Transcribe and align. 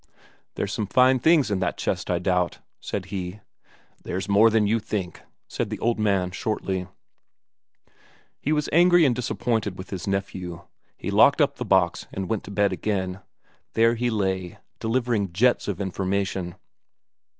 "There's 0.55 0.73
some 0.73 0.87
fine 0.87 1.19
things 1.19 1.51
in 1.51 1.59
that 1.59 1.77
chest, 1.77 2.09
I 2.09 2.17
doubt," 2.17 2.57
said 2.79 3.05
he. 3.13 3.39
"There's 4.01 4.27
more 4.27 4.49
than 4.49 4.65
you 4.65 4.79
think," 4.79 5.21
said 5.47 5.69
the 5.69 5.77
old 5.77 5.99
man 5.99 6.31
shortly. 6.31 6.87
He 8.39 8.51
was 8.51 8.67
angry 8.71 9.05
and 9.05 9.15
disappointed 9.15 9.77
with 9.77 9.91
his 9.91 10.07
nephew; 10.07 10.61
he 10.97 11.11
locked 11.11 11.39
up 11.39 11.57
the 11.57 11.65
box 11.65 12.07
and 12.11 12.27
went 12.27 12.43
to 12.45 12.49
bed 12.51 12.73
again. 12.73 13.19
There 13.73 13.93
he 13.93 14.09
lay, 14.09 14.57
delivering 14.79 15.33
jets 15.33 15.67
of 15.67 15.79
information. 15.79 16.55